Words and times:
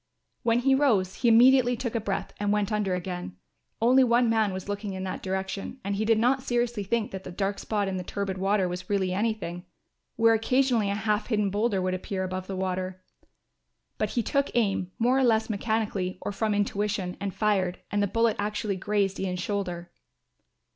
When 0.41 0.57
he 0.61 0.73
rose 0.73 1.17
he 1.17 1.27
immediately 1.27 1.77
took 1.77 1.93
a 1.93 2.01
breath 2.01 2.33
and 2.39 2.51
went 2.51 2.71
under 2.71 2.95
again. 2.95 3.37
Only 3.79 4.03
one 4.03 4.31
man 4.31 4.51
was 4.51 4.67
looking 4.67 4.93
in 4.93 5.03
that 5.03 5.21
direction 5.21 5.77
and 5.83 5.93
he 5.95 6.05
did 6.05 6.17
not 6.17 6.41
seriously 6.41 6.83
think 6.83 7.11
that 7.11 7.23
the 7.23 7.31
dark 7.31 7.59
spot 7.59 7.87
in 7.87 7.97
the 7.97 8.03
turbid 8.03 8.39
river 8.39 8.67
was 8.67 8.89
really 8.89 9.13
anything; 9.13 9.63
where 10.15 10.33
occasionally 10.33 10.89
a 10.89 10.95
half 10.95 11.27
hidden 11.27 11.51
boulder 11.51 11.83
would 11.83 11.93
appear 11.93 12.23
above 12.23 12.47
the 12.47 12.55
water. 12.55 13.03
But 13.99 14.09
he 14.17 14.23
took 14.23 14.49
aim, 14.55 14.91
more 14.97 15.19
or 15.19 15.23
less 15.23 15.51
mechanically 15.51 16.17
or 16.21 16.31
from 16.31 16.55
intuition, 16.55 17.15
and 17.19 17.31
fired, 17.31 17.77
and 17.91 18.01
the 18.01 18.07
bullet 18.07 18.37
actually 18.39 18.77
grazed 18.77 19.19
Ian's 19.19 19.39
shoulder. 19.41 19.91